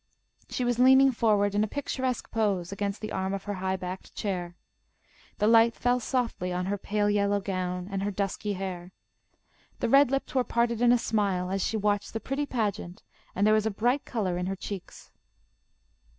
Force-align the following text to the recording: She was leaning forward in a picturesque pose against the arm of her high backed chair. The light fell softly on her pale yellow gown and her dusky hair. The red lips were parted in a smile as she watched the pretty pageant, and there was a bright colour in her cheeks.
She 0.49 0.65
was 0.65 0.79
leaning 0.79 1.11
forward 1.11 1.53
in 1.53 1.63
a 1.63 1.67
picturesque 1.67 2.31
pose 2.31 2.71
against 2.71 3.01
the 3.01 3.11
arm 3.11 3.35
of 3.35 3.43
her 3.43 3.53
high 3.53 3.75
backed 3.75 4.15
chair. 4.15 4.55
The 5.37 5.45
light 5.45 5.75
fell 5.75 5.99
softly 5.99 6.51
on 6.51 6.65
her 6.65 6.77
pale 6.79 7.07
yellow 7.07 7.39
gown 7.39 7.87
and 7.91 8.01
her 8.01 8.09
dusky 8.09 8.53
hair. 8.53 8.93
The 9.79 9.89
red 9.89 10.09
lips 10.09 10.33
were 10.33 10.43
parted 10.43 10.81
in 10.81 10.91
a 10.91 10.97
smile 10.97 11.51
as 11.51 11.63
she 11.63 11.77
watched 11.77 12.13
the 12.13 12.19
pretty 12.19 12.47
pageant, 12.47 13.03
and 13.35 13.45
there 13.45 13.53
was 13.53 13.67
a 13.67 13.69
bright 13.69 14.03
colour 14.03 14.39
in 14.39 14.47
her 14.47 14.55
cheeks. 14.55 15.11